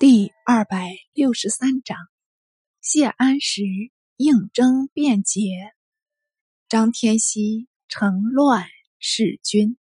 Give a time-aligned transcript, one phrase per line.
[0.00, 1.98] 第二百六十三章，
[2.80, 3.62] 谢安石
[4.16, 5.40] 应征辩解。
[6.68, 8.68] 张天锡乘乱
[9.00, 9.76] 弑君。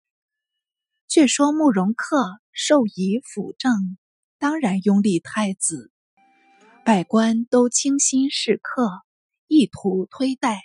[1.08, 3.98] 却说慕容恪授以辅政，
[4.38, 5.90] 当然拥立太子，
[6.84, 8.88] 百官都倾心事客，
[9.48, 10.60] 意图推戴，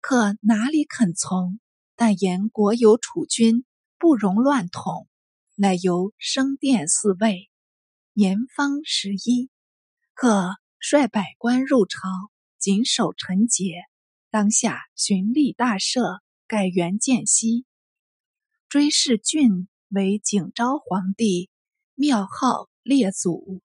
[0.00, 1.60] 可哪里肯从？
[1.94, 3.64] 但言国有储君，
[3.96, 5.06] 不容乱统，
[5.54, 7.48] 乃由升殿四位。
[8.18, 9.48] 年方十一，
[10.12, 12.08] 可率百官入朝，
[12.58, 13.74] 谨守臣节。
[14.28, 17.64] 当下循吏大赦，改元建熙，
[18.68, 21.48] 追谥郡为景昭皇帝，
[21.94, 23.62] 庙号列祖，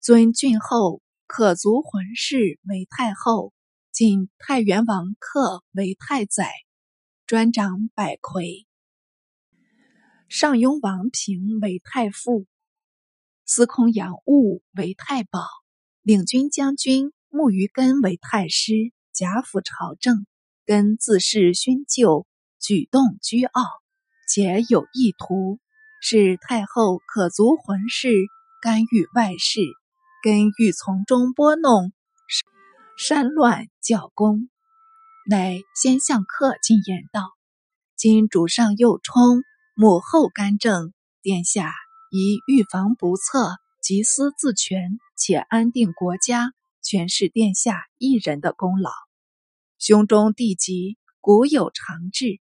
[0.00, 3.52] 尊郡后可族浑氏为太后，
[3.92, 6.50] 晋太原王克为太宰，
[7.26, 8.66] 专掌百魁。
[10.30, 12.46] 上庸王平为太傅。
[13.46, 15.46] 司空杨务为太保，
[16.02, 20.26] 领军将军慕于根为太师，贾府朝政。
[20.64, 22.26] 根自恃勋旧，
[22.58, 23.62] 举动倨傲，
[24.28, 25.60] 且有意图，
[26.02, 28.10] 使太后可足浑氏
[28.60, 29.60] 干预外事。
[30.24, 31.92] 根欲从中拨弄，
[32.98, 34.50] 煽乱教功，
[35.30, 37.30] 乃先向客进言道
[37.94, 39.44] ：“今主上又冲，
[39.76, 41.72] 母后干政，殿下。”
[42.16, 48.90] 宜预防不测，急思自全，且安定国家，全是殿下一人的功劳。
[49.78, 52.40] 胸中地极，古有常制，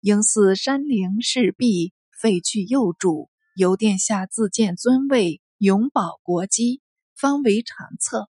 [0.00, 6.80] 应似山陵势必废去幼主，由殿下自荐尊位，永保国基，
[7.16, 8.28] 方为长策。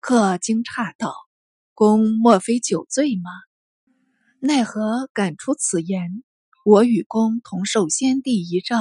[0.00, 1.14] 客惊诧道
[1.72, 3.30] ：“公莫非酒醉吗？
[4.40, 6.24] 奈何敢出此言？”
[6.62, 8.76] 我与公同受先帝遗诏，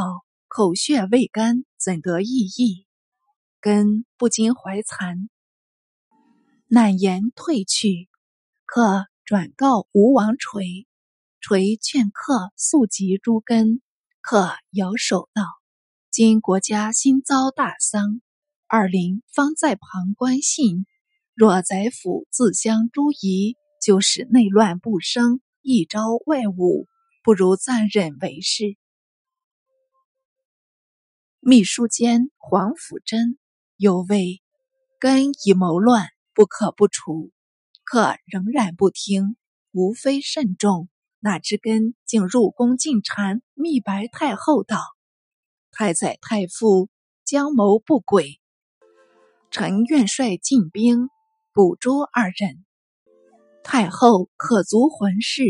[0.49, 2.85] 口血未干，怎得异议？
[3.61, 5.29] 根不禁怀惭，
[6.67, 8.09] 难言退去。
[8.65, 10.87] 客转告吴王垂，
[11.39, 13.81] 垂劝客速及诸根。
[14.19, 15.43] 客摇手道
[16.11, 18.19] ：“今国家新遭大丧，
[18.67, 20.85] 二陵方在旁观信。
[21.33, 26.85] 若宰府自相诸夷，就使内乱不生，一招外侮。”
[27.29, 28.75] 不如暂忍为是。
[31.39, 33.37] 秘书监黄甫贞
[33.77, 34.41] 有谓
[34.99, 37.29] ：“根已谋乱，不可不除。”
[37.85, 39.37] 可仍然不听，
[39.71, 40.89] 无非慎重。
[41.19, 44.79] 哪知根竟入宫进谗，密白太后道
[45.69, 46.89] ：“太宰太傅
[47.25, 48.41] 将谋不轨，
[49.51, 51.09] 臣愿率进兵
[51.53, 52.65] 捕捉二人。
[53.63, 55.43] 太后可足魂事。”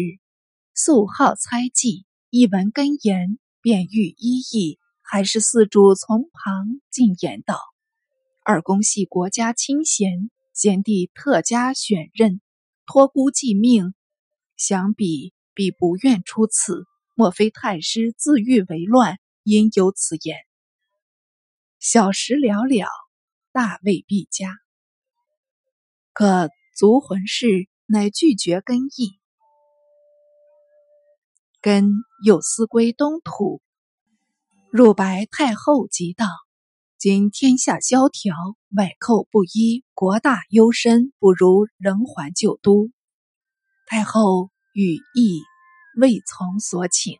[0.82, 4.80] 素好猜忌，一闻根言，便欲依议。
[5.02, 7.60] 还是四主从旁进言道
[8.46, 12.40] ：“二公系国家清贤，贤弟特加选任，
[12.86, 13.94] 托孤寄命，
[14.56, 16.86] 想必必不愿出此。
[17.14, 20.38] 莫非太师自欲为乱，因有此言？
[21.78, 22.88] 小时了了，
[23.52, 24.56] 大未必佳。
[26.14, 29.19] 可族魂氏乃拒绝根意。”
[31.62, 31.92] 根
[32.24, 33.62] 又思归东土，
[34.72, 36.26] 入白太后即道
[36.98, 38.34] ：“今天下萧条，
[38.78, 42.90] 外寇不一，国大忧深，不如仍还旧都。”
[43.88, 45.42] 太后语意
[46.00, 47.20] 未从所请，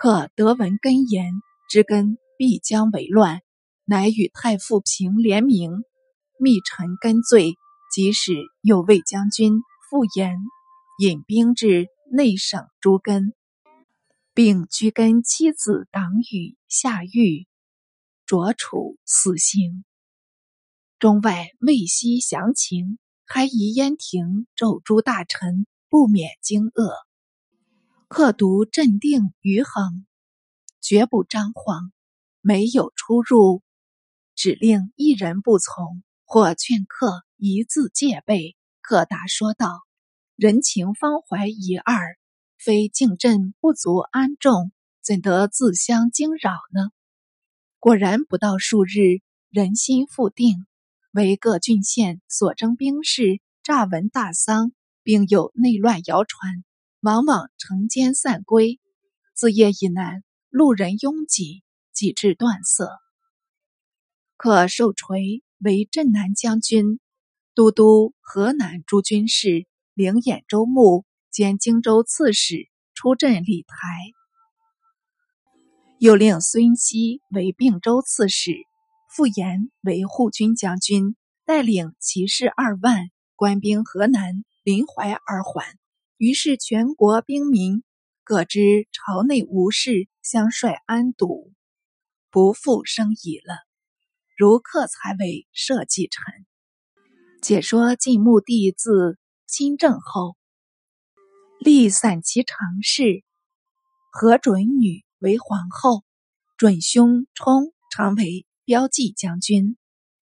[0.00, 1.32] 可得闻根言，
[1.70, 3.40] 知根必将为乱，
[3.84, 5.70] 乃与太傅平联名，
[6.40, 7.54] 密陈根罪，
[7.94, 10.38] 即使右卫将军复言，
[10.98, 11.86] 引兵至。
[12.08, 13.34] 内省诸根，
[14.32, 17.46] 并居根妻子党羽下狱，
[18.26, 19.84] 着处死刑。
[20.98, 26.92] 中外未悉详情，还疑燕廷咒诸大臣不免惊愕。
[28.08, 30.06] 克独镇定于恒，
[30.80, 31.92] 绝不张狂，
[32.40, 33.62] 没有出入，
[34.34, 38.56] 指令一人不从，或劝客一字戒备。
[38.80, 39.85] 克答说道。
[40.36, 42.18] 人情方怀一二，
[42.58, 44.70] 非敬朕不足安众，
[45.02, 46.90] 怎得自相惊扰呢？
[47.78, 50.66] 果然不到数日，人心复定。
[51.12, 54.72] 为各郡县所征兵士乍闻大丧，
[55.02, 56.62] 并有内乱谣传，
[57.00, 58.78] 往往城间散归。
[59.32, 61.62] 自夜以南，路人拥挤，
[61.94, 62.90] 几至断色。
[64.36, 67.00] 可受垂为镇南将军，
[67.54, 69.66] 都督河南诸军事。
[69.96, 73.76] 灵兖州牧兼荆州刺史，出镇理台。
[75.98, 78.52] 又令孙熙为并州刺史，
[79.08, 81.16] 傅延为护军将军，
[81.46, 85.78] 带领骑士二万，官兵河南、临淮而还。
[86.18, 87.82] 于是全国兵民
[88.22, 91.54] 各知朝内无事，相率安堵，
[92.30, 93.56] 不复生疑了。
[94.36, 96.22] 如克才为社稷臣。
[97.40, 100.36] 解说晋穆帝自亲政后，
[101.60, 103.22] 立散骑常侍
[104.10, 106.02] 何准女为皇后，
[106.56, 109.76] 准兄冲常为骠骑将军。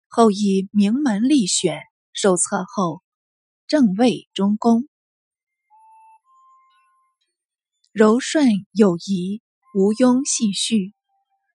[0.09, 1.81] 后以名门立选，
[2.13, 3.03] 受册后
[3.67, 4.87] 正位中宫。
[7.93, 9.41] 柔顺有仪，
[9.75, 10.95] 无庸细叙。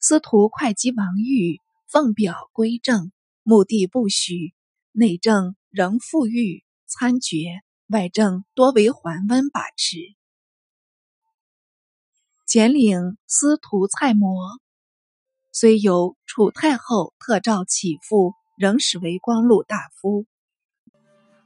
[0.02, 3.12] 司徒会稽王玉奉表归政，
[3.44, 4.56] 目的不许。
[4.92, 9.98] 内政仍复御参决，外政多为桓温把持。
[12.48, 14.60] 简领司徒蔡模，
[15.52, 20.26] 虽由楚太后特诏起复，仍使为光禄大夫。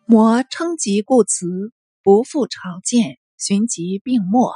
[0.05, 1.73] 模称疾故辞，
[2.03, 4.53] 不复朝见，寻疾病没。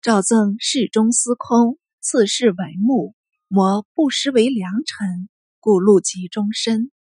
[0.00, 3.16] 诏赠侍中司空，赐谥文穆。
[3.48, 5.28] 摩不失为良臣，
[5.58, 6.92] 故禄及终身。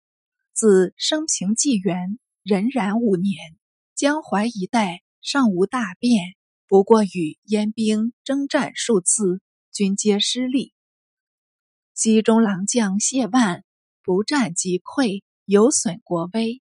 [0.54, 3.36] 自生平纪元荏苒五年，
[3.96, 6.36] 江淮一带尚无大变，
[6.68, 9.40] 不过与燕兵征战数次，
[9.72, 10.72] 均皆失利。
[11.92, 13.64] 西中郎将谢万
[14.04, 16.62] 不战即溃，有损国威。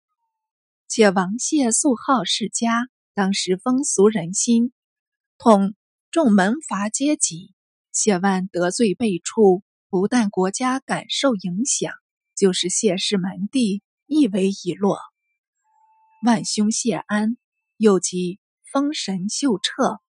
[0.88, 4.72] 且王谢素好世家，当时风俗人心，
[5.38, 5.76] 统。
[6.12, 7.54] 众门阀阶级，
[7.94, 11.94] 谢万得罪辈处，不但国家感受影响，
[12.42, 14.98] 就是谢氏门第亦为已落。
[16.26, 17.38] 万兄谢安
[17.78, 18.40] 又即
[18.72, 20.00] 封神秀彻，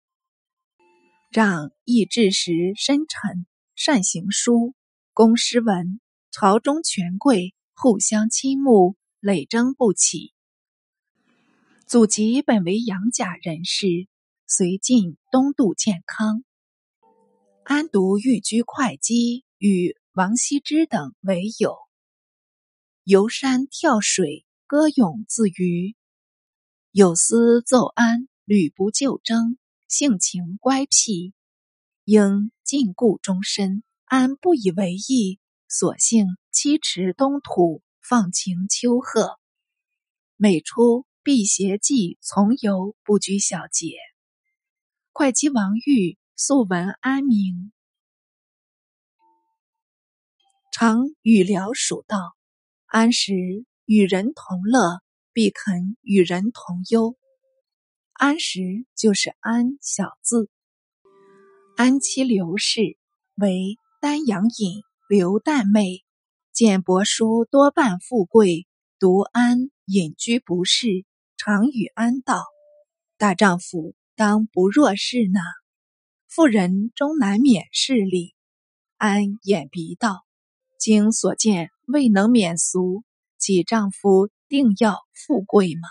[1.29, 3.44] 让易志时深沉，
[3.75, 4.75] 善行书，
[5.12, 6.00] 公诗文，
[6.31, 10.32] 朝中权贵互相倾慕，累争不起。
[11.87, 14.08] 祖籍本为杨家人士。
[14.46, 16.44] 随晋东渡建康，
[17.64, 21.76] 安独寓居会稽，与王羲之等为友，
[23.04, 25.96] 游山跳水，歌咏自娱。
[26.93, 29.58] 有司奏安屡不就征，
[29.88, 31.34] 性情乖僻，
[32.04, 33.82] 应禁锢终身。
[34.04, 39.37] 安不以为意，索性栖驰东土，放晴秋壑。
[40.37, 43.96] 每出辟邪记从游，不拘小节。
[45.10, 47.72] 会稽王玉素闻安名，
[50.70, 52.37] 常与僚属道
[52.92, 53.32] ：“安时
[53.86, 55.00] 与人同乐，
[55.32, 57.16] 必肯与人同忧。”
[58.12, 58.60] 安时
[58.94, 60.50] 就是安小字。
[61.74, 62.98] 安妻刘氏
[63.34, 66.04] 为丹阳尹刘旦妹，
[66.52, 68.66] 见伯叔多半富贵，
[68.98, 71.06] 独安隐居不仕，
[71.38, 72.44] 常与安道
[73.16, 75.40] ：“大丈夫。”当不若是呢？
[76.28, 78.34] 妇人终难免势利。
[78.98, 80.26] 安掩鼻道
[80.78, 83.04] ：“经所见，未能免俗，
[83.38, 85.88] 其丈夫定要富贵吗？”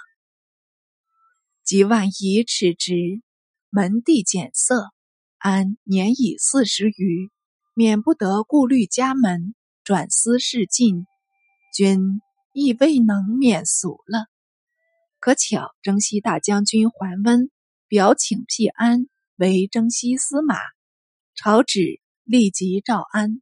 [1.63, 3.21] 即万以耻直，
[3.69, 4.89] 门第减色。
[5.38, 7.30] 安年已四十余，
[7.74, 11.05] 免不得顾虑家门，转思事尽，
[11.74, 12.22] 君
[12.53, 14.25] 亦未能免俗了。
[15.20, 17.50] 可巧征西大将军桓温。
[17.88, 20.55] 表请辟安为征西司马，
[21.36, 23.41] 朝旨立即召安。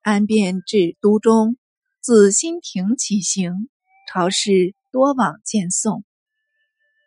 [0.00, 1.56] 安便至都中，
[2.02, 3.68] 自新亭起行，
[4.08, 6.02] 朝士多往见送。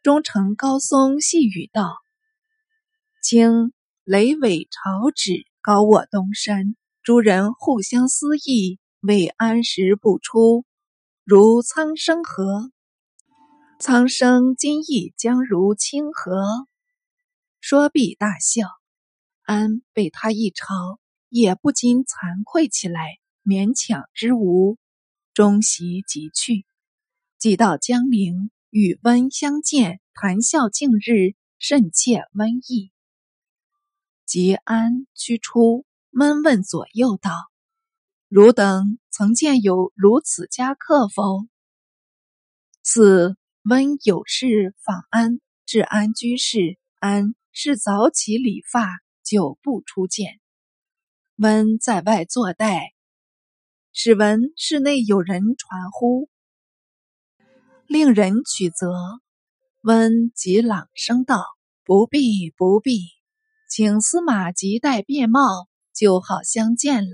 [0.04, 1.98] 中丞高松细语道
[3.24, 3.74] ：“卿
[4.04, 10.64] 雷尾朝旨，高卧东山，诸人互相私议，未安时不出，
[11.24, 12.72] 如苍生何？
[13.80, 16.68] 苍生今亦将如清河？”
[17.62, 18.68] 说毕大笑，
[19.42, 24.78] 安被他一嘲，也不禁惭愧起来，勉强之无，
[25.34, 26.66] 终席即去。
[27.38, 32.92] 即到江陵，与温相见，谈笑近日，甚切温意。
[34.26, 37.32] 即安驱出，闷问左右道
[38.30, 41.48] ：“汝等曾见有如此家客否？”
[42.82, 47.36] 此温有事访安，至安居士，安。
[47.56, 48.90] 是早起理发，
[49.24, 50.40] 久不出见。
[51.36, 52.96] 温在外坐待，
[53.96, 56.28] 使闻室内有人传呼，
[57.86, 58.92] 令人取责。
[59.82, 61.46] 温即朗声道
[61.86, 63.02] ：“不必，不必，
[63.70, 67.12] 请司马即带便帽就好相见了。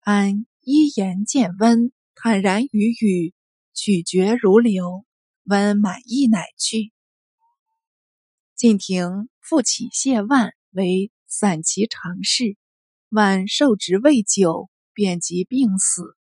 [0.00, 3.34] 安一言见温，坦然语语，
[3.74, 5.04] 取决如流。
[5.44, 6.92] 温满意，乃去。
[8.56, 12.56] 晋廷复起谢万为散骑常侍，
[13.10, 16.16] 万受职未久，便即病死。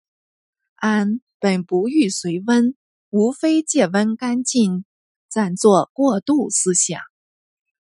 [0.75, 2.75] 安本不欲随温，
[3.11, 4.85] 无非借温干尽，
[5.29, 7.01] 暂作过渡思想。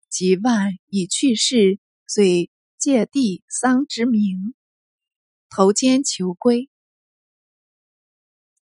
[0.09, 4.53] 及万已去世，遂借地丧之名。
[5.49, 6.69] 投监求归，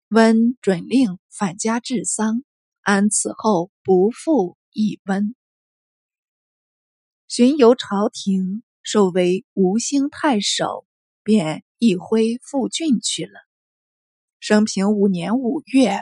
[0.08, 2.44] 温准令返家治丧。
[2.82, 5.34] 安此后不复一温。
[7.26, 10.86] 巡游朝廷，授为吴兴太守，
[11.22, 13.32] 便一挥复郡去了。
[14.40, 16.00] 生平五年五月，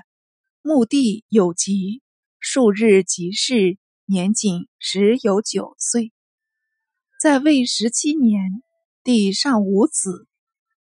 [0.63, 2.03] 墓地有疾，
[2.39, 6.13] 数日即逝，年仅十有九岁。
[7.21, 8.63] 在位十七年，
[9.03, 10.29] 帝尚无子。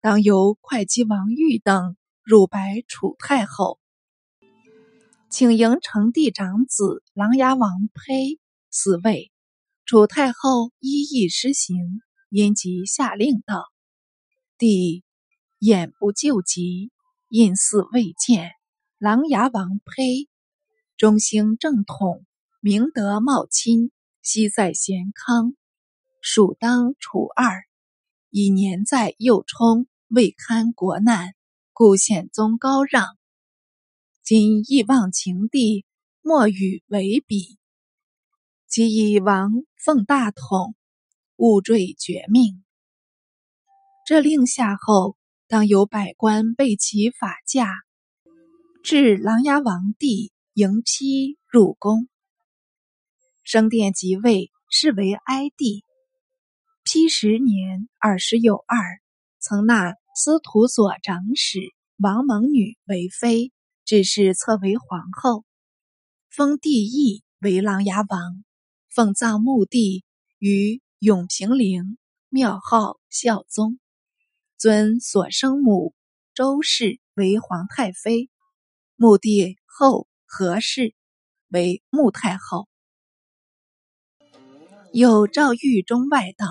[0.01, 3.79] 当由会稽王玉等入白楚太后，
[5.29, 8.38] 请迎成帝长子琅琊王丕
[8.72, 9.32] 嗣位。
[9.86, 13.65] 楚太后一意施行，因即下令道
[14.60, 15.06] ：“帝
[15.60, 16.92] 眼不救急，
[17.30, 18.51] 印寺未见。
[18.98, 20.28] 琅琊王丕
[20.98, 22.25] 中兴正统，
[22.60, 23.89] 明德茂亲，
[24.22, 25.56] 昔在咸康，
[26.22, 27.63] 属当楚二。”
[28.32, 31.34] 以年在右冲，未堪国难，
[31.72, 33.18] 故显宗高让。
[34.24, 35.86] 今亦忘情帝，
[36.22, 37.58] 莫与为比。
[38.68, 40.75] 即以王奉大统，
[41.38, 42.62] 勿坠绝命。
[44.10, 45.16] 这令下后，
[45.48, 47.68] 当有百官备其法驾，
[48.84, 52.10] 至琅琊王帝迎批入宫。
[53.44, 55.86] 升殿即位，是为哀帝。
[56.86, 59.00] 七十年，二十有二，
[59.39, 61.60] 曾纳司徒左长史
[61.98, 63.51] 王蒙女为妃，
[63.86, 65.46] 只是册为皇后，
[66.32, 68.44] 封帝义为琅琊王，
[68.89, 70.04] 奉葬墓地
[70.39, 72.00] 于永平陵，
[72.30, 73.78] 庙号孝宗，
[74.60, 75.94] 尊所生母
[76.34, 78.30] 周氏为皇太妃，
[78.98, 80.94] 墓地后何氏
[81.48, 82.68] 为穆太后。
[84.92, 86.46] 有诏狱中外道。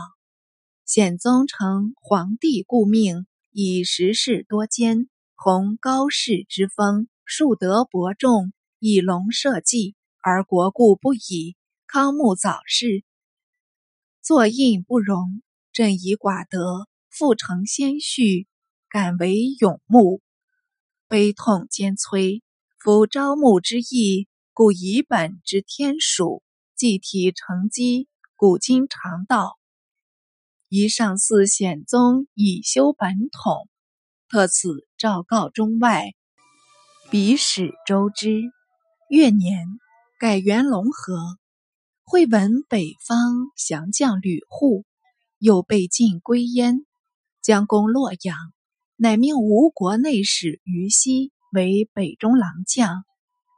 [0.86, 11.58] 显宗承皇帝故命，以时事多艰，弘高士之风，树德伯仲，以龙社稷，而国故不已。
[11.86, 13.04] 康穆早逝，
[14.22, 16.87] 作印不容，朕以寡德，
[17.18, 18.46] 复承先序，
[18.88, 20.22] 敢为永慕，
[21.08, 22.42] 悲痛兼摧。
[22.78, 26.44] 夫朝暮之意，故以本之天属，
[26.76, 28.06] 祭体承基，
[28.36, 29.58] 古今常道。
[30.68, 33.68] 宜上祀显宗以修本统，
[34.28, 36.14] 特此诏告中外，
[37.10, 38.42] 彼使周之。
[39.10, 39.66] 月年，
[40.20, 41.36] 改元隆和，
[42.04, 44.84] 会闻北方降将吕护
[45.38, 46.84] 又被晋归燕，
[47.48, 48.36] 将攻洛阳，
[48.96, 53.04] 乃命吴国内史于西为北中郎将，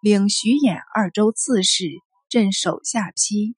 [0.00, 1.90] 领徐兖二州刺史
[2.28, 3.56] 镇守下邳，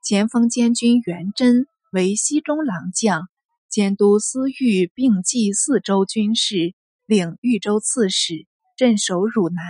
[0.00, 1.66] 前锋监军元贞。
[1.90, 3.28] 为西中郎将，
[3.68, 6.72] 监督司豫并济四州军事，
[7.04, 9.64] 领豫州刺史，镇守汝南。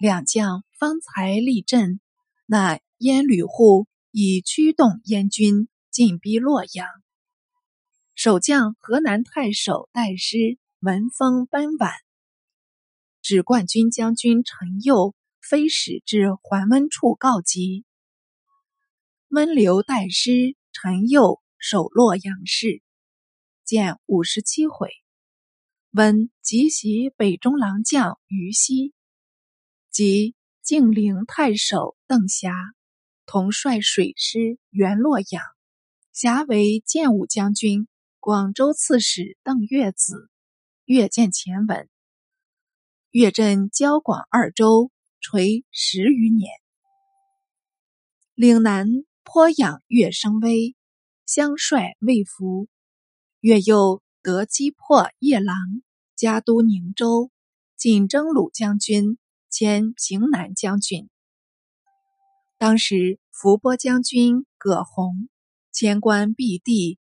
[0.00, 2.00] 两将方才立阵，
[2.46, 6.88] 那燕吕护已驱动燕军进逼洛阳。
[8.24, 11.92] 守将河南太守戴师闻风奔晚，
[13.20, 17.84] 指冠军将军陈佑飞使至桓温处告急。
[19.28, 22.80] 温流代师陈佑守洛阳市，
[23.62, 24.88] 见五十七回。
[25.90, 28.94] 温即袭北中郎将于西，
[29.90, 32.54] 及晋陵太守邓霞，
[33.26, 35.42] 同率水师援洛阳。
[36.14, 37.86] 霞为建武将军、
[38.26, 40.30] 广州刺史邓岳子。
[40.86, 41.90] 岳见前文，
[43.10, 44.90] 越镇交广二州，
[45.20, 46.50] 垂十余年。
[48.34, 48.88] 岭南。
[49.24, 50.74] 颇养岳声威，
[51.26, 52.66] 相率未服。
[53.40, 55.56] 岳又得击破夜郎，
[56.16, 57.30] 加都宁州，
[57.76, 59.18] 仅征虏将军，
[59.50, 61.10] 兼平南将军。
[62.56, 65.28] 当时伏波将军葛洪
[65.72, 66.98] 迁官避地，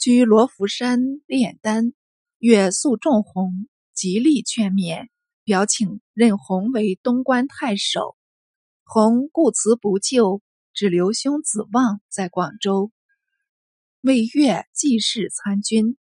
[0.00, 1.92] 居罗浮山炼丹。
[2.38, 5.08] 岳素重洪，极力劝勉，
[5.44, 8.16] 表请任洪为东关太守。
[8.82, 10.42] 洪固辞不就。
[10.72, 12.92] 只留兄子望在广州。
[14.02, 15.98] 为越济世参军。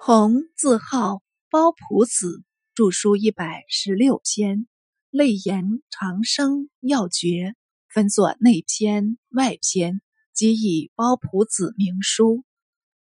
[0.00, 2.42] 弘字号包朴子，
[2.74, 4.66] 著书一百十六篇，
[5.10, 7.54] 类言长生要诀，
[7.88, 12.44] 分作内篇、外篇，即以包朴子名书。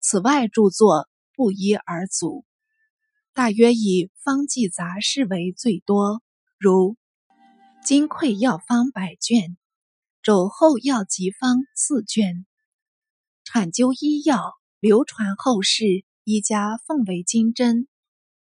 [0.00, 2.45] 此外著作不一而足，
[3.33, 6.23] 大约以方剂杂事为最多，
[6.59, 6.97] 如
[7.85, 9.57] 金匮药方百卷，
[10.23, 12.47] 肘后药集方四卷，
[13.45, 16.04] 产灸医药流传后世。
[16.26, 17.87] 医家奉为金针。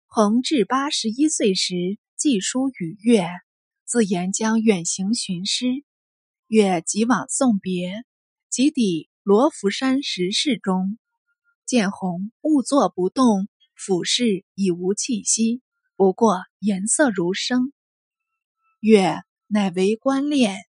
[0.07, 3.27] 弘治八十一岁时，寄书与越，
[3.83, 5.65] 自言将远行寻师。
[6.47, 8.05] 越即往送别，
[8.53, 10.99] 即抵罗浮山石室中，
[11.65, 15.63] 见红兀坐不动，俯视已无气息，
[15.95, 17.73] 不过颜色如生。
[18.79, 20.59] 月乃为观练，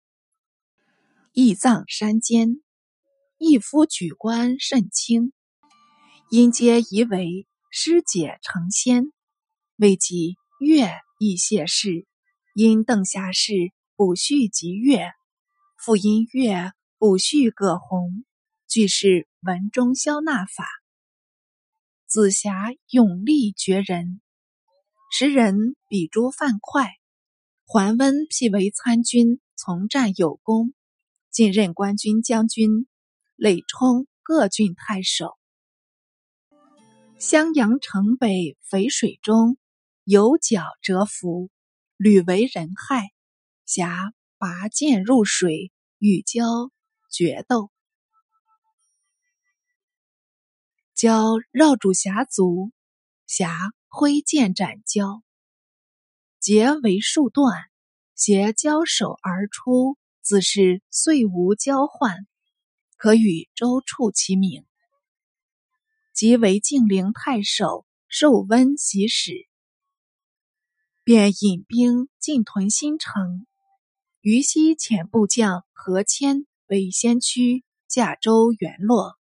[1.35, 2.63] 义葬山间，
[3.37, 5.35] 一夫举官甚轻。
[6.31, 9.13] 因皆疑为师姐成仙，
[9.77, 12.07] 未及月亦谢世。
[12.55, 13.53] 因邓霞氏
[13.95, 15.13] 补续及月，
[15.77, 16.73] 复因月
[17.07, 18.25] 补续葛洪，
[18.67, 20.65] 俱是文中消纳法。
[22.07, 24.23] 紫霞勇力绝人，
[25.13, 26.93] 时人比诸范快。
[27.67, 30.73] 桓温辟为参军，从战有功，
[31.31, 32.87] 进任官军将军，
[33.37, 35.37] 累充各郡太守。
[37.19, 39.59] 襄阳城北淝水中，
[40.05, 41.51] 有角蛰伏，
[41.99, 43.11] 屡为人害。
[43.67, 46.71] 霞拔剑入水，与蛟
[47.15, 47.71] 决斗。
[50.97, 52.73] 蛟绕住侠足，
[53.29, 53.57] 侠
[53.87, 55.23] 挥剑斩蛟，
[56.41, 57.71] 节为数段，
[58.17, 62.27] 携交手而出，自是遂无交换，
[62.97, 64.67] 可与周处其名。
[66.13, 69.47] 即为晋陵太守，受温习使，
[71.05, 73.47] 便引兵进屯新城。
[74.21, 79.17] 虞西遣部将何谦为先驱，驾舟援洛，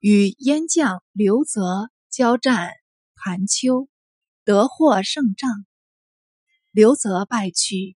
[0.00, 2.72] 与燕将刘泽交战
[3.14, 3.88] 盘丘，
[4.44, 5.64] 得获胜仗。
[6.72, 7.96] 刘泽败去，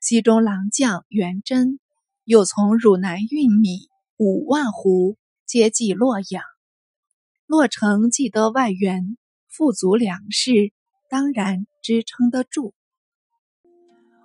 [0.00, 1.78] 西中郎将元贞
[2.24, 6.42] 又从汝南运米五万斛，接济洛阳。
[7.46, 9.16] 洛城既得外援，
[9.48, 10.72] 富足粮食，
[11.08, 12.74] 当然支撑得住。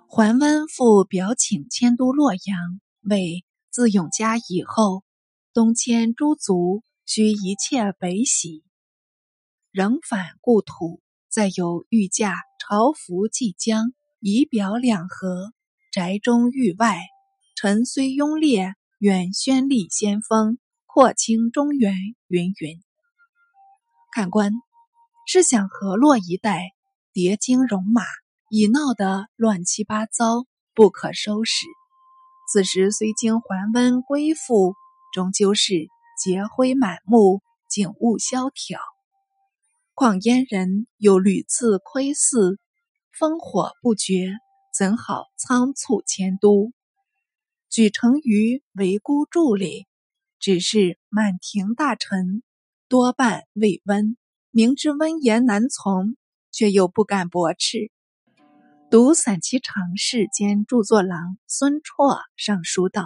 [0.08, 5.04] 桓温复表请迁都洛阳，为自永嘉以后，
[5.52, 8.64] 东迁诸族，须一切北徙，
[9.70, 11.00] 仍返故土。
[11.28, 15.52] 再有御驾朝服即将，以表两合。
[15.90, 17.00] 宅中域外，
[17.56, 21.92] 臣虽拥烈，愿宣立先锋，扩清中原。
[22.28, 22.80] 云云。
[24.12, 24.52] 看官，
[25.26, 26.70] 试想河洛一带
[27.12, 28.02] 叠经戎马，
[28.48, 31.66] 已闹得乱七八糟，不可收拾。
[32.54, 34.76] 此时虽经桓温归附，
[35.12, 35.88] 终究是
[36.22, 38.78] 劫灰满目，景物萧条。
[39.92, 42.56] 况燕人又屡次窥伺，
[43.12, 44.36] 烽火不绝，
[44.72, 46.70] 怎好仓促迁都？
[47.70, 49.88] 举城于为孤伫里，
[50.38, 52.44] 只是满庭大臣。
[52.86, 54.16] 多半未温，
[54.52, 56.14] 明知温言难从，
[56.52, 57.90] 却又不敢驳斥。
[58.90, 63.02] 读散骑常侍兼著作郎孙绰上书道：“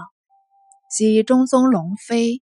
[0.91, 2.43] 昔中宗龙飞，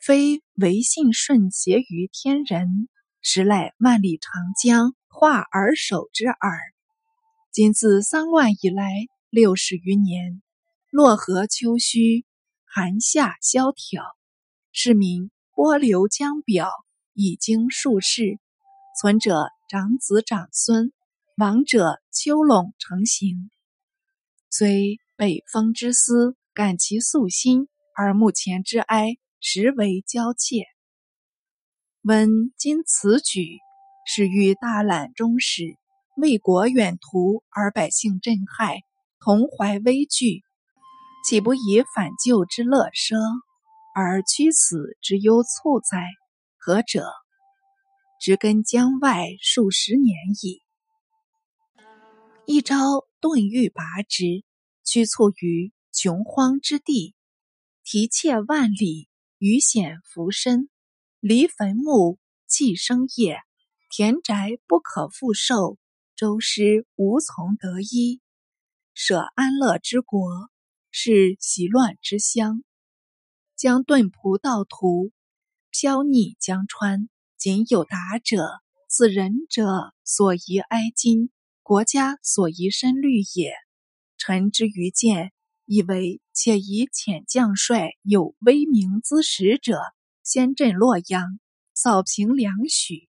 [0.00, 2.88] 非唯信顺协于天人，
[3.20, 6.58] 实赖万里长江化而守之耳。
[7.52, 10.42] 今自丧乱以来六十余年，
[10.90, 12.24] 洛河秋虚，
[12.64, 14.02] 寒夏萧条，
[14.72, 16.72] 市民。”波流江表
[17.12, 18.40] 已经数世，
[18.98, 20.92] 存者长子长孙，
[21.36, 23.50] 亡者丘陇成行。
[24.50, 30.64] 虽北风之思感其素心，而目前之哀实为交切。
[32.02, 33.58] 闻今此举，
[34.06, 35.78] 是欲大揽中史，
[36.18, 38.76] 为国远图，而百姓震撼，
[39.18, 40.42] 同怀危惧，
[41.24, 43.16] 岂不以反救之乐奢？
[43.94, 45.98] 而屈死之忧促哉？
[46.58, 47.06] 何者？
[48.20, 50.61] 植根江外数十年矣。
[52.44, 54.42] 一朝顿欲拔之，
[54.84, 57.14] 屈促于穷荒之地，
[57.84, 60.68] 提切万里，余险浮身，
[61.20, 63.38] 离坟墓，寄生业，
[63.88, 65.78] 田宅不可复受，
[66.16, 68.20] 周师无从得依，
[68.92, 70.50] 舍安乐之国，
[70.90, 72.64] 是习乱之乡。
[73.54, 75.12] 将遁仆道徒，
[75.70, 77.08] 飘逆江川。
[77.38, 81.30] 仅有达者，此仁者所宜哀今，
[81.62, 83.54] 国家所宜深虑也。
[84.18, 85.32] 臣之愚见，
[85.64, 89.80] 以为且以遣将帅有威名资使者，
[90.24, 91.38] 先镇洛阳，
[91.72, 93.08] 扫平梁许，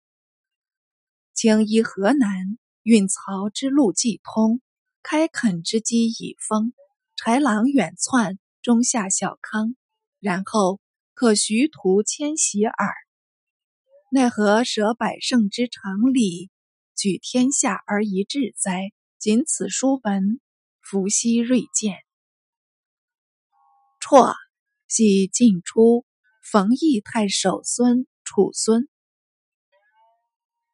[1.34, 4.62] 经依河南，运漕之路既通，
[5.04, 6.74] 开垦之机已丰，
[7.16, 9.76] 豺狼远窜，中下小康。
[10.20, 10.82] 然后
[11.14, 12.94] 可徐图迁徙耳。
[14.12, 16.50] 奈何舍百胜之常理，
[17.00, 18.92] 举天下而一治哉？
[19.20, 20.42] 仅此书文，
[20.82, 21.96] 伏羲锐见。
[24.02, 24.36] 辍，
[24.90, 26.04] 系晋初
[26.44, 28.90] 冯异太守孙楚孙，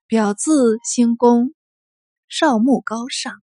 [0.08, 1.54] 表字兴公，
[2.28, 3.44] 少慕高尚，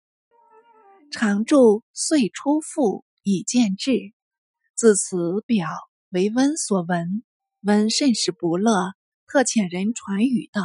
[1.12, 1.56] 常著
[1.92, 4.14] 《岁初赋》以见志。
[4.74, 5.68] 自此表。
[6.08, 7.22] 为温所闻，
[7.60, 8.94] 温甚是不乐，
[9.26, 10.62] 特遣人传语道：“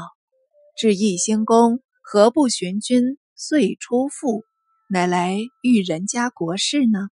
[0.79, 4.43] 至义兴公，何不寻君遂出父，
[4.87, 7.09] 乃来遇人家国事呢？”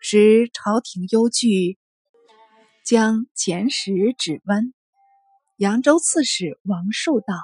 [0.00, 1.76] 时朝廷忧惧，
[2.82, 4.72] 将遣使指温。
[5.58, 7.34] 扬州刺史王树道：“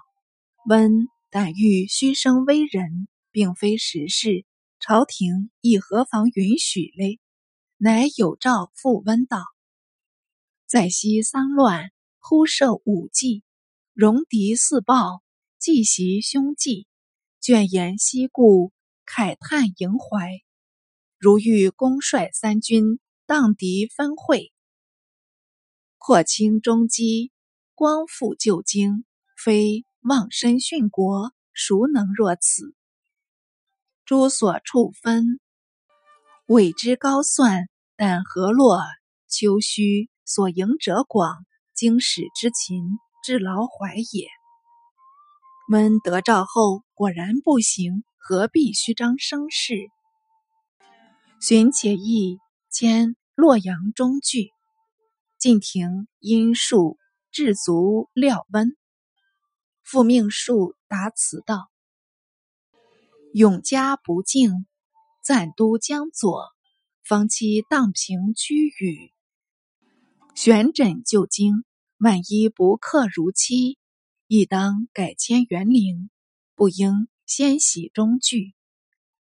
[0.67, 4.47] 温但欲虚声威人，并非实事，
[4.81, 7.21] 朝廷亦何妨允许嘞？”
[7.77, 9.45] 乃有诏复温道。
[10.67, 13.45] 在西丧乱，忽设武计，
[13.93, 15.21] 戎狄四暴，
[15.65, 16.87] 计袭凶计，
[17.41, 18.71] 卷言西顾，
[19.07, 20.29] 慨叹萦怀。
[21.19, 24.53] 如遇公率三军，荡敌分会，
[25.97, 27.33] 扩清中基，
[27.75, 29.07] 光复旧京，
[29.43, 32.75] 非忘身殉国，孰能若此？
[34.05, 35.41] 诸所处分，
[36.45, 38.83] 委之高算，但河洛
[39.29, 40.11] 丘墟。
[40.27, 42.85] 所迎者广，经史之勤，
[43.25, 44.29] 至劳怀也。
[45.67, 49.89] 温得诏后，果然不行，何必虚张声势？
[51.41, 52.39] 寻且意
[52.71, 54.51] 迁洛阳中据。
[55.39, 56.99] 晋廷因数
[57.31, 58.77] 至足料温，
[59.83, 61.71] 复命数答辞道
[63.33, 64.67] ：“永嘉不敬，
[65.23, 66.45] 暂都江左，
[67.03, 69.11] 方期荡平居宇。”
[70.37, 71.65] 玄枕旧经，
[71.99, 73.79] 万一不克如期，
[74.37, 76.11] 亦当改迁园陵，
[76.57, 78.53] 不应先徙中据。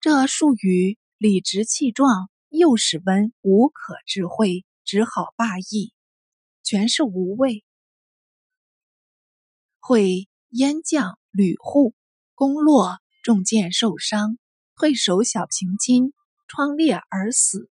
[0.02, 5.93] 这术语理直气壮，又使温无可智慧，只好罢意，
[6.62, 7.63] 全是无谓。
[9.80, 11.96] 会燕将吕护
[12.36, 14.38] 攻洛，中箭受伤，
[14.76, 16.12] 退守小平津，
[16.50, 17.70] 疮裂而死。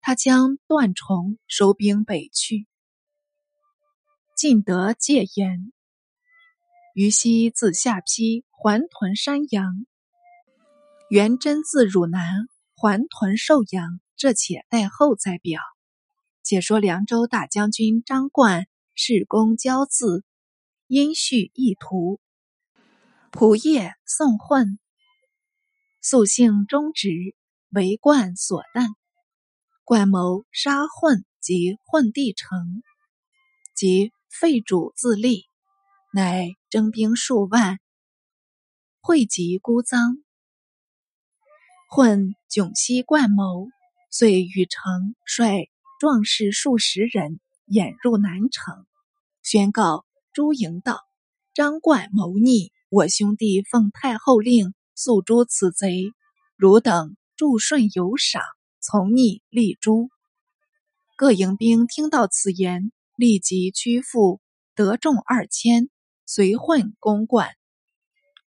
[0.00, 2.66] 他将段崇收兵北去，
[4.34, 5.70] 尽得戒严。
[6.94, 9.84] 于西自下邳还屯山阳，
[11.10, 14.00] 元贞自汝南还屯寿阳。
[14.16, 15.60] 这且待后再表。
[16.44, 20.22] 且说凉州大将军张冠恃功骄恣，
[20.86, 22.20] 因蓄意图，
[23.32, 24.78] 仆夜送混，
[26.00, 27.08] 素性忠直，
[27.70, 28.86] 为冠所惮。
[29.82, 32.84] 冠谋杀混及混地城，
[33.74, 35.46] 及废主自立，
[36.12, 37.78] 乃征兵数万，
[39.00, 40.24] 汇集孤臧。
[41.88, 43.68] 混窘西冠谋，
[44.10, 48.86] 遂与城率壮士数十人掩入南城，
[49.40, 50.98] 宣告朱营道
[51.54, 56.10] ：“张冠谋逆，我兄弟奉太后令速诛此贼，
[56.56, 58.42] 汝等助顺有赏。”
[58.82, 60.08] 从逆立诛，
[61.14, 64.40] 各营兵听到此言，立即屈服，
[64.74, 65.88] 得众二千，
[66.26, 67.50] 随混攻冠。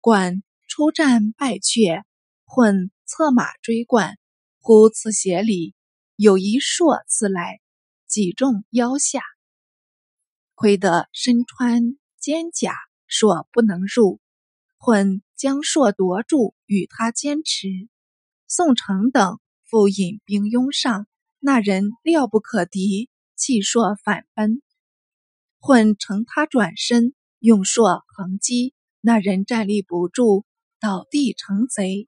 [0.02, 2.04] 冠出战败却，
[2.46, 4.18] 混策马追冠。
[4.60, 5.76] 忽刺斜里
[6.16, 7.60] 有一槊刺来，
[8.08, 9.22] 击中腰下，
[10.54, 12.76] 亏得身穿坚甲，
[13.10, 14.20] 槊不能入。
[14.78, 17.68] 混将槊夺住，与他坚持。
[18.48, 19.40] 宋城等。
[19.68, 21.08] 复引兵拥上，
[21.40, 24.62] 那人料不可敌，弃槊反奔。
[25.58, 27.15] 混乘他转身，
[27.46, 30.46] 用槊横击，那人站立不住，
[30.80, 32.08] 倒地成贼。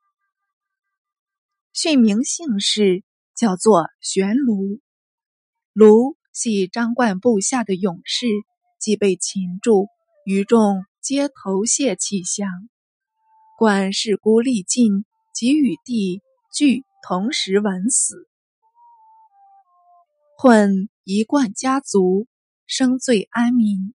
[1.73, 3.03] 训名姓氏，
[3.35, 4.81] 叫做玄卢。
[5.73, 8.25] 卢系张冠部下的勇士，
[8.79, 9.89] 即被擒住，
[10.25, 12.49] 于众皆投谢弃降。
[13.59, 16.83] 冠势孤力尽，即与弟俱。
[17.07, 18.27] 同时闻死。
[20.35, 22.27] 混一贯家族，
[22.65, 23.93] 生最安民。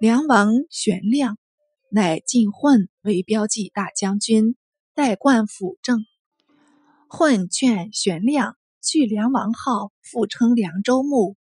[0.00, 1.38] 梁王玄亮，
[1.90, 4.54] 乃晋混为标记大将军，
[4.94, 6.06] 代冠辅政。
[7.08, 11.36] 混劝玄亮据梁王号，复称凉州牧。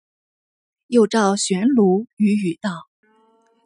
[0.87, 2.73] 又召玄卢与语道：“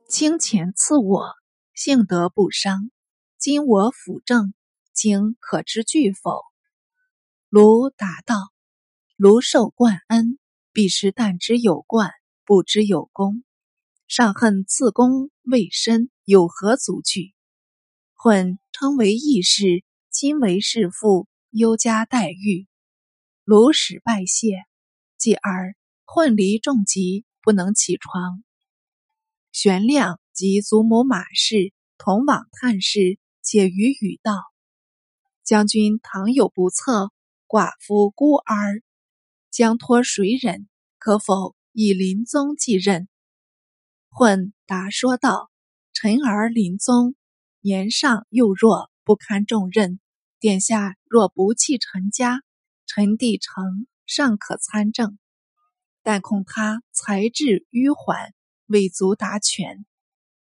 [0.09, 1.33] 卿前赐我，
[1.75, 2.93] 幸得不伤。
[3.39, 4.55] 今我辅政，
[4.95, 6.43] 卿可知惧否？”
[7.51, 8.37] 卢答道
[9.19, 10.39] ：“卢受冠恩，
[10.73, 12.13] 必是但知有冠，
[12.45, 13.43] 不知有功。
[14.09, 17.35] 尚恨赐功未深，有何足惧？”
[18.15, 22.67] 混称为义士，今为士父，优加待遇。
[23.45, 24.65] 卢使拜谢，
[25.19, 25.75] 继而。
[26.05, 28.45] 混离重疾，不能起床。
[29.51, 34.33] 玄亮及祖母马氏同往探视，且与语道
[35.43, 37.11] ：“将军倘有不测，
[37.49, 38.83] 寡妇孤儿
[39.51, 40.69] 将托谁人？
[40.99, 43.09] 可否以临宗继任？”
[44.19, 45.51] 混答说道
[45.93, 47.17] ：“臣儿临宗
[47.61, 50.01] 年尚幼弱，不堪重任。
[50.41, 52.41] 殿下若不弃臣家，
[52.87, 55.19] 臣弟成尚可参政。”
[56.03, 58.33] 但恐他才智迂缓，
[58.65, 59.85] 未足达权，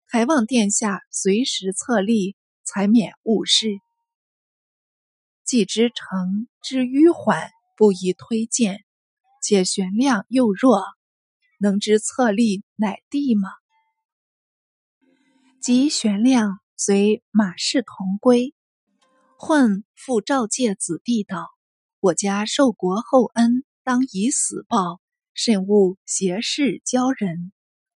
[0.06, 2.34] 还望殿下随时策立，
[2.64, 3.68] 才免误事。
[5.44, 8.86] 既知诚之迂缓，不宜推荐，
[9.42, 10.82] 且玄亮又弱，
[11.58, 13.50] 能知策立乃帝吗？
[15.66, 18.54] 及玄亮随马氏同归，
[19.36, 21.48] 混复召介子弟道
[21.98, 25.00] ：“我家受国厚恩，当以死报。”
[25.34, 27.50] 慎勿挟事骄人。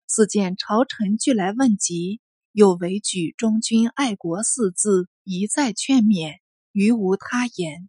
[0.09, 6.41] 似见朝臣俱来问疾，又唯举忠君爱国四字，一再劝勉，
[6.73, 7.89] 余无他言。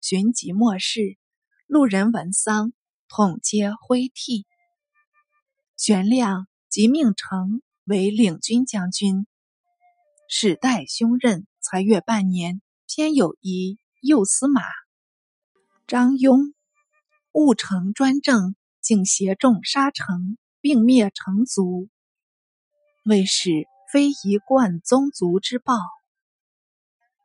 [0.00, 1.18] 寻即末世，
[1.66, 2.72] 路人闻丧，
[3.10, 4.46] 统皆挥涕。
[5.76, 9.26] 玄亮即命成为领军将军，
[10.28, 14.62] 史代兄任，才月半年，偏有一右司马
[15.86, 16.52] 张庸，
[17.32, 18.54] 误成专政。
[18.80, 21.90] 竟携众杀城，并灭城族，
[23.04, 25.74] 为使非一贯宗族之暴。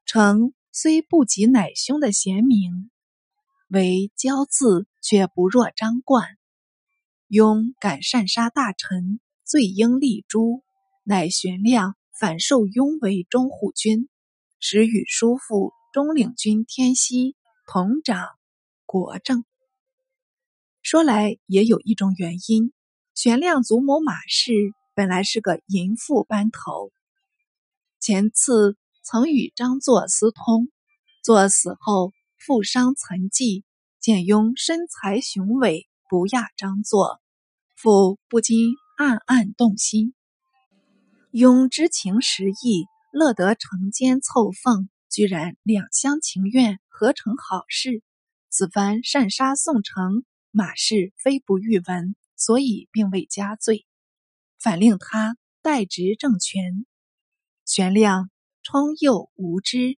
[0.05, 2.91] 成虽不及乃兄的贤名，
[3.69, 6.37] 为骄字，却不若张冠。
[7.29, 10.63] 庸敢擅杀大臣，罪应立诛，
[11.03, 14.07] 乃玄亮反受庸为中护军，
[14.59, 17.35] 时与叔父中领军天锡
[17.67, 18.29] 同掌
[18.85, 19.43] 国政。
[20.81, 22.73] 说来也有一种原因，
[23.15, 24.53] 玄亮祖母马氏
[24.95, 26.91] 本来是个淫妇班头，
[27.99, 30.69] 前次曾与张作私通，
[31.23, 33.63] 作死后负伤残疾，
[33.99, 37.21] 见雍身材雄伟，不亚张作，
[37.75, 40.13] 父不禁暗暗动心。
[41.31, 48.03] 雍知情识意，乐得成奸凑凤，居然两厢情愿，合成好事。
[48.49, 50.23] 此番擅杀宋城。
[50.55, 53.87] 马氏非不欲闻，所以并未加罪，
[54.59, 56.85] 反令他代执政权。
[57.65, 58.29] 玄亮
[58.61, 59.97] 充幼无知，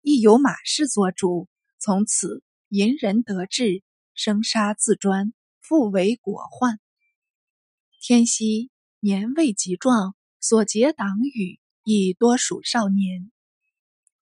[0.00, 1.48] 亦有马氏做主，
[1.80, 3.82] 从此淫人得志，
[4.14, 6.78] 生杀自专，复为国患。
[8.00, 13.32] 天锡年未及壮，所结党羽亦多属少年，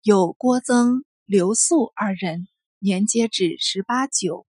[0.01, 4.47] 有郭增、刘肃二人，年皆至十八九。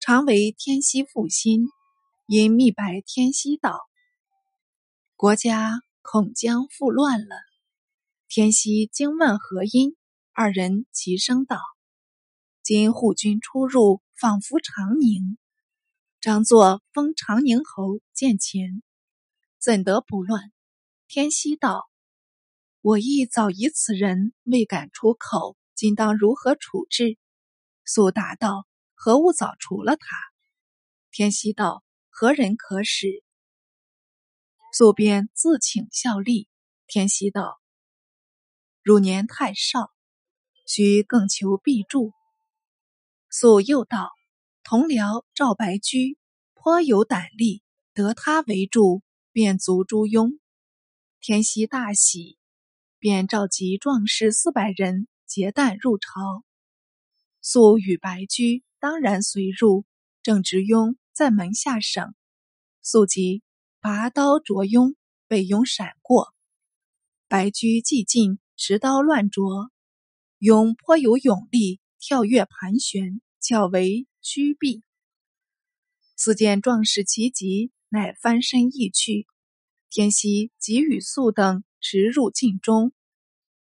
[0.00, 1.68] 常为天锡负心，
[2.26, 3.80] 因密白天锡道
[5.14, 7.36] ：“国家恐将复乱了。”
[8.28, 9.94] 天锡惊问何因，
[10.32, 11.60] 二人齐声道
[12.64, 15.38] ：“今护军出入，仿佛长宁。
[16.24, 18.82] 张作封长宁侯，见前，
[19.58, 20.40] 怎得不乱？”
[21.06, 21.86] 天锡道
[22.80, 27.18] ：“我亦早疑此人，未敢出口，今当如何处置？”
[27.84, 28.66] 苏答道。
[28.94, 30.16] 何物早除了他？
[31.10, 33.22] 天锡道：“何人可使？”
[34.72, 36.48] 宿边自请效力。
[36.86, 37.60] 天锡道
[38.82, 39.92] ：“汝年太少，
[40.64, 42.14] 须更求必助。”
[43.28, 44.10] 素又道
[44.64, 46.16] ：“同僚赵白驹
[46.54, 50.38] 颇有胆力，得他为助，便足朱庸。”
[51.20, 52.38] 天锡大喜，
[52.98, 56.42] 便召集壮士四百人结弹入朝。
[57.42, 58.64] 素与白驹。
[58.80, 59.86] 当然随入，
[60.22, 62.14] 正值庸在门下省，
[62.82, 63.42] 素即
[63.80, 64.94] 拔刀啄庸，
[65.26, 66.34] 被庸闪过。
[67.26, 69.70] 白驹既进，持刀乱啄，
[70.38, 74.82] 庸颇有勇力，跳跃盘旋，巧为居避。
[76.16, 79.26] 此见壮士其急，乃翻身亦去。
[79.90, 82.92] 天熙即与素等驰入禁中，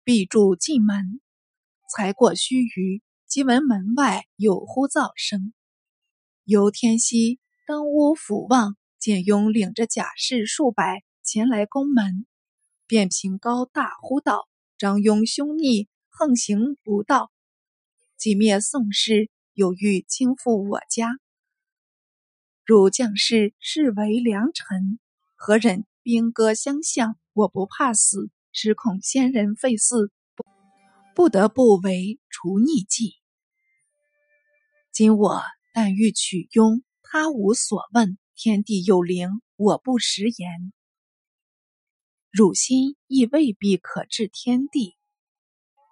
[0.05, 1.21] 闭住禁门。
[1.97, 5.53] 才过须臾，即闻门外有呼噪声。
[6.45, 12.27] 由天熙登屋俯望，见雍领着甲士数百前来攻门，
[12.87, 17.31] 便凭高大呼道：“张雍凶逆，横行不道，
[18.17, 21.19] 即灭宋氏，有欲倾覆我家。
[22.65, 24.99] 汝将士视为良臣，
[25.37, 27.19] 何忍兵戈相向？
[27.35, 30.09] 我不怕死，只恐先人废嗣，
[31.15, 33.17] 不得不为除逆计。
[34.93, 35.43] 今我。”
[35.73, 38.19] 但欲取雍，他无所问。
[38.35, 40.73] 天地有灵，我不食言。
[42.33, 44.97] 汝心亦未必可治天地。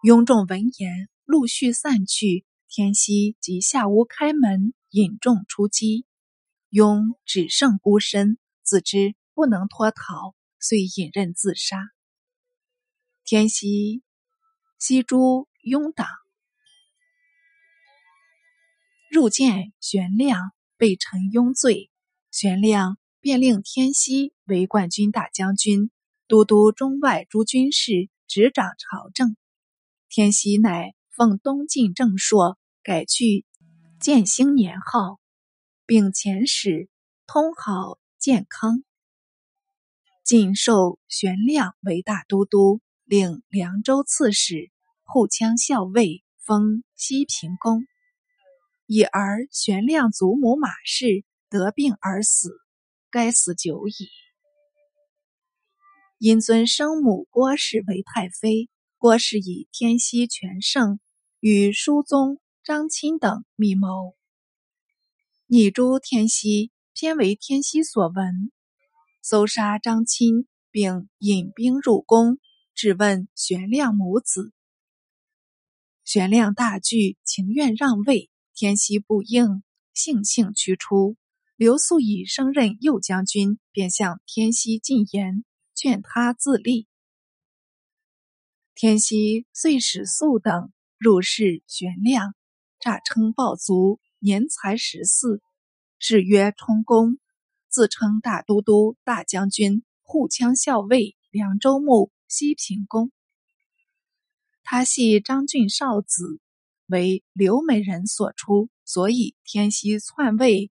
[0.02, 2.44] 雍众闻言，陆续散去。
[2.70, 6.04] 天熙即下屋开门，引众出击。
[6.68, 11.78] 雍只剩孤身，自知不能脱逃，遂引刃自杀。
[13.24, 14.02] 天熙
[14.78, 16.06] 西诛雍党。
[19.10, 21.90] 入见玄亮，被陈雍罪。
[22.30, 25.90] 玄亮便令天熙为冠军大将军，
[26.26, 29.34] 都督中外诸军事，执掌朝政。
[30.10, 33.44] 天熙乃奉东晋正朔，改去
[33.98, 35.18] 建兴年号，
[35.84, 36.88] 并遣使
[37.26, 38.84] 通好建康。
[40.24, 44.70] 晋授玄亮为大都督，领凉州刺史、
[45.02, 47.84] 护羌校尉，封西平公。
[48.86, 52.52] 已而玄亮祖母马氏得病而死，
[53.10, 54.08] 该死久矣。
[56.18, 61.00] 因尊生母郭氏为太妃，郭氏以天锡全盛，
[61.40, 64.16] 与叔宗张钦等密谋，
[65.46, 68.50] 拟诛天锡，偏为天锡所闻，
[69.22, 72.40] 搜杀张钦，并引兵入宫，
[72.74, 74.52] 质问玄亮母子。
[76.02, 78.30] 玄亮大惧，情愿让位。
[78.52, 79.62] 天熙不应，
[79.94, 81.16] 悻悻驱出。
[81.54, 85.44] 刘素以升任右将军，便向天熙进言，
[85.76, 86.88] 劝他自立。
[88.74, 92.34] 天熙遂使素等入室悬亮，
[92.80, 95.40] 诈称暴卒，年才十四，
[95.98, 97.18] 谥曰充公，
[97.68, 103.10] 自称大都督、大将军、护羌校尉、凉州牧、西平公。
[104.62, 106.40] 他系张俊少子。
[106.90, 110.70] 为刘美人所出，所以天熙篡位，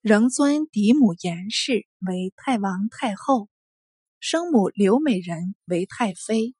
[0.00, 3.48] 仍尊嫡母严氏为太王太后，
[4.18, 6.56] 生母刘美人为太妃，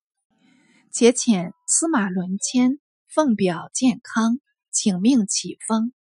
[0.94, 2.78] 且遣司马伦谦
[3.09, 5.94] 奉表健康，请命启封。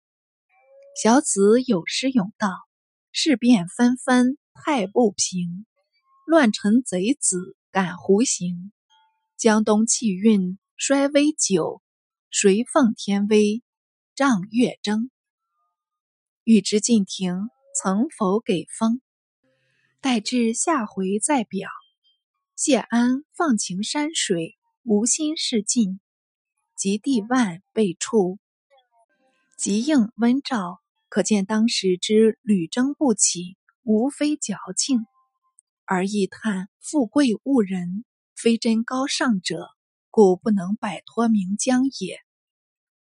[0.96, 2.48] 小子有诗咏道
[3.12, 5.66] ：“事变纷纷太不平，
[6.27, 8.72] 乱臣贼子敢胡行。
[9.37, 11.83] 江东气运衰微久。”
[12.31, 13.62] 谁奉天威，
[14.14, 15.11] 仗月征？
[16.44, 19.01] 欲知晋廷曾否给封？
[20.01, 21.68] 待至下回再表。
[22.55, 24.58] 谢安放情山水，
[24.88, 26.01] 无心事尽。
[26.74, 28.38] 及帝万被处，
[29.59, 30.79] 即应温诏，
[31.11, 35.05] 可见当时之屡征不起，无非矫情，
[35.85, 39.68] 而亦叹富贵误人，非真高尚者。
[40.11, 42.20] 故不能摆脱名将也。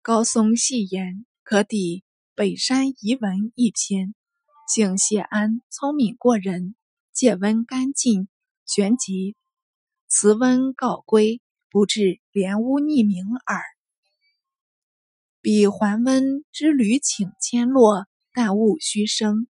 [0.02, 4.16] 高松戏言可抵北山遗文一篇。
[4.68, 6.76] 幸谢安聪明过人，
[7.14, 8.28] 借温干净，
[8.66, 9.36] 旋即
[10.08, 11.42] 辞温告归，
[11.76, 13.62] 不至连污匿名耳。
[15.42, 19.50] 彼桓温之旅请迁落，但勿虚声。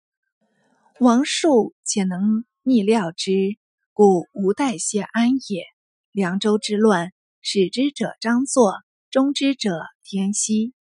[1.01, 3.59] 王树且能逆料之，
[3.93, 5.67] 故无待谢安也。
[6.13, 7.13] 凉州之乱。
[7.43, 8.73] 始之者张作，
[9.11, 10.73] 终之者天锡，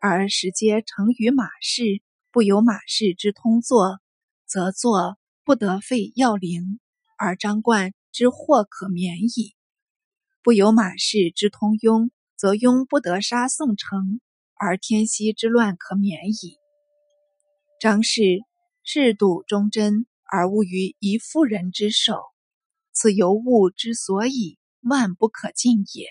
[0.00, 2.02] 而时皆成于马氏。
[2.32, 4.00] 不由马氏之通作，
[4.44, 6.80] 则作不得废要陵，
[7.16, 9.54] 而张冠之祸可免矣；
[10.42, 14.22] 不有马氏之通庸，则庸不得杀宋城，
[14.54, 16.56] 而天锡之乱可免矣。
[17.78, 18.40] 张氏
[18.82, 22.22] 制度忠贞，而误于一妇人之手，
[22.92, 26.06] 此尤物之所以万不可尽也。